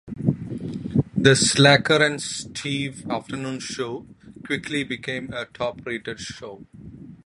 The 1.15 1.35
"Slacker 1.35 2.03
and 2.03 2.19
Steve 2.19 3.07
Afternoon 3.07 3.59
Show" 3.59 4.07
quickly 4.43 4.83
became 4.83 5.29
a 5.31 5.45
top-rated 5.45 6.19
show. 6.19 6.65